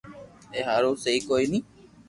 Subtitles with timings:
[0.53, 1.59] اي ھارو سھي ڪوئي ني